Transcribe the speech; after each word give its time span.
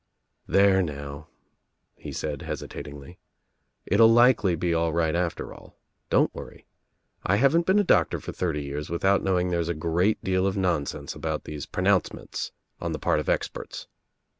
"There 0.47 0.81
now," 0.81 1.27
he 1.95 2.11
said 2.11 2.41
hesitatingly, 2.41 3.19
"it'll 3.85 4.11
likely 4.11 4.55
be 4.55 4.73
all 4.73 4.91
right 4.91 5.13
after 5.13 5.53
all. 5.53 5.77
Don't 6.09 6.33
worry, 6.33 6.65
I 7.23 7.35
haven't 7.35 7.67
been 7.67 7.77
a 7.77 7.83
doctor 7.83 8.19
for 8.19 8.31
thirty 8.31 8.63
years 8.63 8.89
without 8.89 9.21
knowing 9.21 9.49
there's 9.51 9.69
a 9.69 9.75
great 9.75 10.19
deal 10.23 10.47
of 10.47 10.57
nonsense 10.57 11.13
about 11.13 11.43
these 11.43 11.67
pronouncements 11.67 12.51
on 12.79 12.93
the 12.93 12.99
part 12.99 13.19
of 13.19 13.29
experts. 13.29 13.85